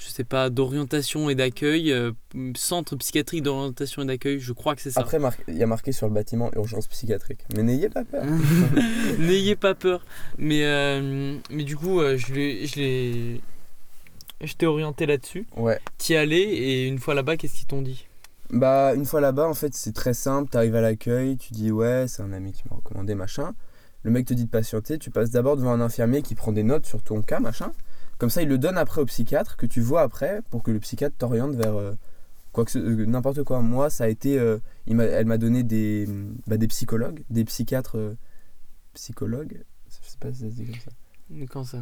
[0.00, 2.12] je sais pas d'orientation et d'accueil, euh,
[2.56, 5.00] centre psychiatrique d'orientation et d'accueil, je crois que c'est ça.
[5.00, 7.40] Après, il y a marqué sur le bâtiment urgence psychiatrique.
[7.54, 8.24] Mais n'ayez pas peur.
[9.18, 10.04] N'ayez pas peur.
[10.38, 13.40] Mais euh, mais du coup, euh, je l'ai je l'ai
[14.40, 15.46] je t'ai orienté là-dessus.
[15.56, 15.78] Ouais.
[15.98, 18.06] T'y allais et une fois là-bas, qu'est-ce qu'ils t'ont dit?
[18.48, 20.48] Bah, une fois là-bas, en fait, c'est très simple.
[20.50, 23.52] T'arrives à l'accueil, tu dis ouais, c'est un ami qui m'a recommandé, machin.
[24.02, 24.98] Le mec te dit de patienter.
[24.98, 27.72] Tu passes d'abord devant un infirmier qui prend des notes sur ton cas, machin.
[28.20, 30.78] Comme ça, il le donne après au psychiatre que tu vois après pour que le
[30.78, 31.94] psychiatre t'oriente vers euh,
[32.52, 33.60] quoi que ce- euh, n'importe quoi.
[33.62, 36.06] Moi, ça a été, euh, il m'a- elle m'a donné des,
[36.46, 38.14] bah, des psychologues, des psychiatres
[38.94, 39.62] psychologues.
[39.88, 41.46] Je sais pas si ça se dit comme ça.
[41.50, 41.78] Quand ça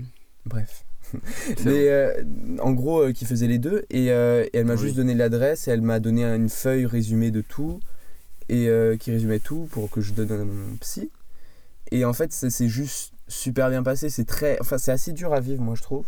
[0.47, 0.85] Bref.
[1.65, 2.23] Mais euh,
[2.61, 3.85] en gros, euh, qui faisait les deux.
[3.91, 4.81] Et, euh, et elle m'a Oui.
[4.81, 7.81] juste donné l'adresse et elle m'a donné une feuille résumée de tout.
[8.51, 8.71] Et
[9.01, 11.11] qui résumait tout pour que je donne à mon psy.
[11.91, 14.09] Et en fait, ça s'est juste super bien passé.
[14.09, 14.59] C'est très.
[14.61, 16.07] Enfin, c'est assez dur à vivre, moi, je trouve.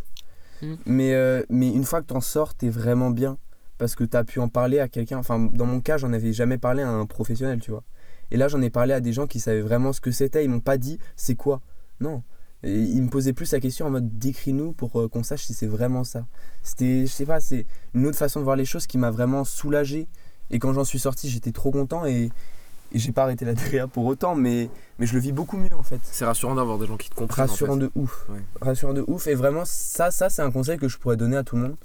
[0.63, 0.75] Mm.
[0.87, 3.39] Mais, euh, mais une fois que t'en sors, t'es vraiment bien.
[3.79, 5.19] Parce que t'as pu en parler à quelqu'un.
[5.19, 7.83] Enfin, dans mon cas, j'en avais jamais parlé à un professionnel, tu vois.
[8.31, 10.45] Et là, j'en ai parlé à des gens qui savaient vraiment ce que c'était.
[10.45, 11.61] Ils m'ont pas dit c'est quoi?
[12.01, 12.23] Non.
[12.63, 15.55] Et ils me posaient plus la question en mode décris-nous pour euh, qu'on sache si
[15.55, 16.27] c'est vraiment ça.
[16.63, 19.45] C'était, je sais pas, c'est une autre façon de voir les choses qui m'a vraiment
[19.45, 20.09] soulagé.
[20.51, 22.31] Et quand j'en suis sorti, j'étais trop content et,
[22.93, 25.73] et j'ai pas arrêté la DREA pour autant, mais, mais je le vis beaucoup mieux
[25.79, 26.01] en fait.
[26.03, 27.45] C'est rassurant d'avoir des gens qui te comprennent.
[27.45, 27.53] en fait.
[27.65, 28.27] Rassurant de ouf.
[28.29, 28.41] Ouais.
[28.61, 29.27] Rassurant de ouf.
[29.27, 31.77] Et vraiment, ça, ça c'est un conseil que je pourrais donner à tout le monde.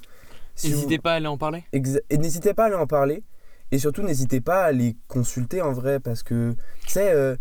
[0.55, 1.63] Si vous- N'hésitez pas à aller en parler.
[1.73, 3.23] Exa- Et n'hésitez pas à aller en parler.
[3.71, 7.35] Et surtout, n'hésitez pas à les consulter en vrai parce que, tu sais, euh,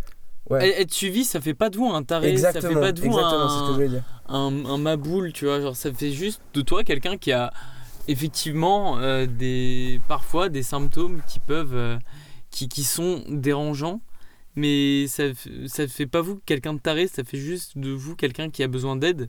[0.50, 0.80] ouais.
[0.80, 3.06] Être suivi, ça fait pas de vous un taré, exactement, ça fait pas de vous
[3.06, 4.02] exactement, c'est ce que je un, voulais dire.
[4.28, 5.60] un, un maboule, tu vois.
[5.60, 7.52] Genre, ça fait juste de toi quelqu'un qui a
[8.08, 11.96] effectivement euh, des, parfois des symptômes qui peuvent, euh,
[12.54, 14.00] qui, qui sont dérangeants.
[14.56, 15.24] Mais ça,
[15.66, 18.68] ça fait pas vous quelqu'un de taré, ça fait juste de vous quelqu'un qui a
[18.68, 19.28] besoin d'aide.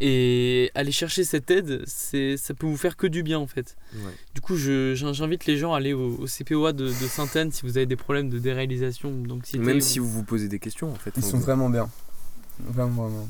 [0.00, 3.76] Et aller chercher cette aide, c'est, ça peut vous faire que du bien en fait.
[3.94, 4.12] Ouais.
[4.34, 7.76] Du coup, j'invite les gens à aller au, au CPOA de, de Sainte-Anne si vous
[7.78, 9.10] avez des problèmes de déréalisation.
[9.58, 11.12] Même si vous vous posez des questions, en fait.
[11.16, 11.88] Ils sont vous- vraiment bien.
[12.60, 13.28] Vraiment, vraiment.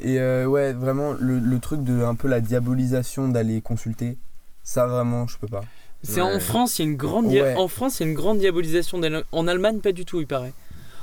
[0.00, 4.16] Et euh, ouais, vraiment, le, le truc de un peu la diabolisation d'aller consulter,
[4.62, 5.64] ça vraiment, je peux pas.
[6.08, 6.40] C'est en.
[6.40, 9.00] France, il y a une grande dia- en France, il y a une grande diabolisation.
[9.32, 10.52] En Allemagne, pas du tout, il paraît.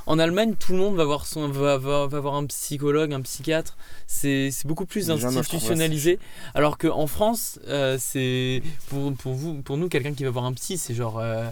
[0.05, 3.21] En Allemagne, tout le monde va voir son, va, va, va voir un psychologue, un
[3.21, 3.77] psychiatre.
[4.05, 6.19] C'est beaucoup plus institutionnalisé.
[6.55, 10.53] Alors qu'en France, euh, c'est pour, pour vous, pour nous, quelqu'un qui va voir un
[10.53, 11.19] psy, c'est genre.
[11.19, 11.45] euh,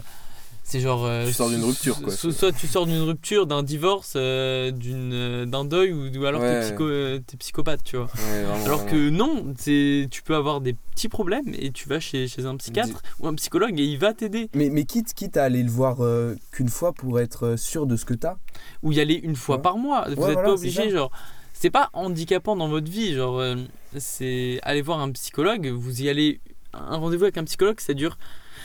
[0.64, 1.04] c'est genre.
[1.04, 2.12] euh, Tu sors d'une so- rupture, quoi.
[2.12, 6.24] so- Soit tu sors d'une rupture, d'un divorce, euh, d'une, euh, d'un deuil, ou, ou
[6.26, 6.60] alors t'es, Ouais.
[6.62, 8.06] psycho, euh, t'es psychopathe, tu vois.
[8.06, 8.90] Ouais, vraiment, Alors vraiment.
[8.92, 12.56] que non, c'est- tu peux avoir des petits problèmes et tu vas chez, chez un
[12.56, 14.48] psychiatre ou un psychologue et il va t'aider.
[14.54, 17.96] Mais, mais quitte, quitte à aller le voir euh, qu'une fois pour être sûr de
[17.96, 18.36] ce que t'as.
[18.82, 19.62] Ou y aller une fois Ouais.
[19.62, 20.02] par mois.
[20.08, 21.10] Vous Ouais, n'êtes voilà, pas obligé, genre.
[21.54, 23.38] C'est pas handicapant dans votre vie, genre.
[23.38, 23.54] euh,
[23.98, 26.40] c'est aller voir un psychologue, vous y allez.
[26.72, 28.18] Un rendez-vous avec un psychologue, ça dure.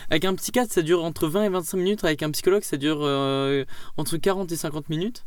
[0.10, 2.04] Avec un psychiatre, ça dure entre 20 et 25 minutes.
[2.04, 3.66] Avec un psychologue, ça dure euh,
[3.98, 5.26] entre 40 et 50 minutes.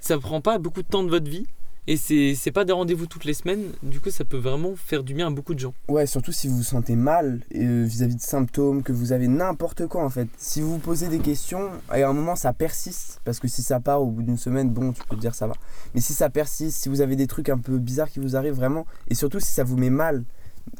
[0.00, 1.46] Ça prend pas beaucoup de temps de votre vie.
[1.86, 3.64] Et c'est pas des rendez-vous toutes les semaines.
[3.82, 5.74] Du coup, ça peut vraiment faire du bien à beaucoup de gens.
[5.88, 9.88] Ouais, surtout si vous vous sentez mal euh, vis-à-vis de symptômes, que vous avez n'importe
[9.88, 10.28] quoi en fait.
[10.36, 13.62] Si vous vous posez des questions, et à un moment ça persiste, parce que si
[13.62, 15.54] ça part au bout d'une semaine, bon, tu peux te dire ça va.
[15.94, 18.54] Mais si ça persiste, si vous avez des trucs un peu bizarres qui vous arrivent
[18.54, 20.24] vraiment, et surtout si ça vous met mal,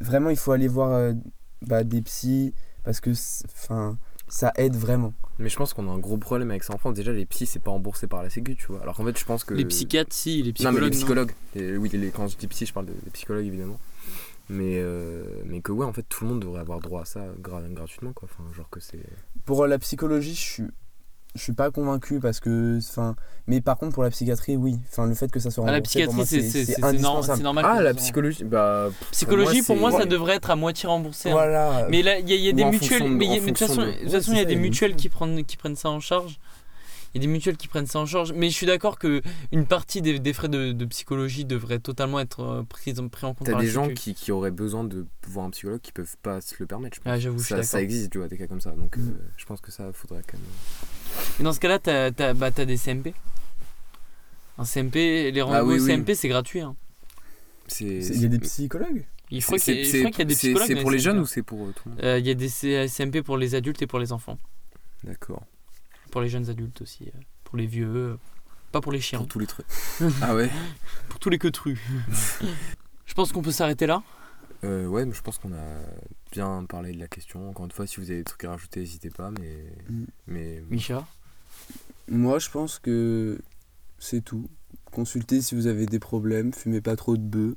[0.00, 1.12] vraiment il faut aller voir euh,
[1.62, 3.98] bah, des psys, parce que enfin,
[4.29, 5.12] ça aide vraiment.
[5.38, 6.94] Mais je pense qu'on a un gros problème avec ça en France.
[6.94, 8.83] Déjà, les psys, c'est pas remboursé par la Sécu, tu vois.
[8.83, 9.55] Alors qu'en fait, je pense que.
[9.55, 10.74] Les psychiatres, si, les Non, psychologues.
[10.74, 10.96] mais les non.
[10.96, 11.33] psychologues.
[11.57, 13.81] Oui, les- quand je dis psy, je parle de- des psychologues, évidemment.
[14.50, 17.24] Mais, euh, mais que ouais, en fait, tout le monde devrait avoir droit à ça
[17.40, 18.29] gra- gratuitement, quoi.
[18.31, 19.00] Enfin, genre que c'est.
[19.44, 20.64] Pour la psychologie, je suis,
[21.34, 23.14] je suis pas convaincu parce que, enfin,
[23.46, 24.78] mais par contre pour la psychiatrie, oui.
[24.90, 27.42] Enfin, le fait que ça soit Ah, la remboursé, pour psychiatrie, moi, c'est indispensable.
[27.42, 27.64] normal.
[27.68, 28.86] Ah, la psychologie Bah.
[28.88, 31.28] pff, Psychologie, pour moi, ça devrait être à moitié remboursé.
[31.30, 31.32] hein.
[31.32, 31.86] Voilà.
[31.90, 33.02] Mais là, il y, a- y des mutuelles.
[33.02, 36.00] de- Mais toute façon, il y a des mutuelles qui prennent, qui prennent ça en
[36.00, 36.38] charge.
[37.14, 38.33] Il y a des mutuelles qui prennent ça en charge.
[38.33, 39.20] Mais je suis d'accord que
[39.53, 43.35] une partie des, des frais de, de psychologie devrait totalement être euh, prise, pris en
[43.35, 46.40] compte T'as des gens qui, qui auraient besoin de voir un psychologue qui peuvent pas
[46.40, 47.12] se le permettre, je pense.
[47.12, 48.70] Ah, j'avoue, je suis ça, ça existe, tu vois, des cas comme ça.
[48.73, 49.18] Donc euh, Mm.
[49.37, 50.46] je pense que ça faudrait quand même.
[51.40, 53.12] Et dans ce cas-là, t'as as, bah, t'as des CMP.
[54.59, 55.87] Un CMP, les rendez-vous Ah oui.
[55.87, 56.61] CMP, c'est gratuit.
[56.61, 56.77] hein.
[57.81, 60.03] Il y a des psychologues Il faut qu'il y a des c'est-
[60.44, 60.66] psychologues.
[60.66, 62.01] C'est pour les jeunes ou c'est pour euh, tout le monde?
[62.05, 62.49] Euh, Il y a des
[62.88, 64.38] CMP pour les adultes et pour les enfants.
[65.05, 65.44] D'accord.
[66.11, 67.05] Pour les jeunes adultes aussi.
[67.14, 67.88] euh, Pour les vieux.
[67.94, 68.16] euh,
[68.73, 69.18] Pas pour les chiens.
[69.18, 69.66] Pour tous les trucs.
[70.23, 70.51] ah ouais
[71.09, 71.79] Pour tous les queutrus.
[73.07, 74.03] Je pense qu'on peut s'arrêter là.
[74.62, 75.81] Euh, ouais, mais je pense qu'on a
[76.33, 77.49] bien parlé de la question.
[77.49, 79.31] Encore une fois, si vous avez des trucs à rajouter, n'hésitez pas.
[79.40, 80.05] Mais, Mm.
[80.29, 81.07] mais Micha.
[82.09, 83.40] Moi, je pense que
[83.99, 84.49] c'est tout.
[84.92, 87.57] consultez si vous avez des problèmes, fumez pas trop de bœufs,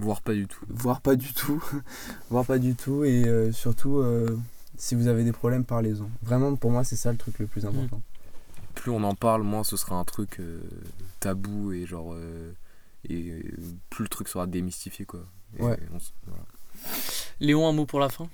[0.00, 0.64] Voire pas du tout.
[0.68, 1.62] voire pas du tout,
[2.30, 4.36] voire pas du tout, et euh, surtout, euh,
[4.76, 6.08] si vous avez des problèmes, parlez-en.
[6.22, 8.00] Vraiment, pour moi, c'est ça le truc le plus important.
[8.74, 10.60] Plus on en parle, moins ce sera un truc euh,
[11.20, 12.12] tabou et genre.
[12.14, 12.52] euh,
[13.08, 13.42] et euh,
[13.90, 15.20] plus le truc sera démystifié quoi.
[15.58, 15.78] Et Ouais.
[15.92, 16.42] on s- voilà.
[17.38, 18.28] Léon, un mot pour la fin?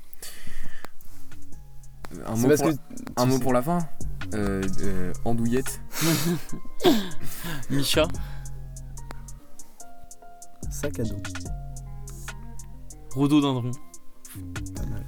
[2.24, 2.74] Un, mot pour, la-
[3.16, 3.78] un mot pour la fin?
[4.34, 5.80] Euh, euh, Andouillette.
[7.70, 8.06] Micha?
[10.70, 11.16] Sac à dos,
[13.14, 13.72] Rhododendron
[14.76, 15.04] pas mal.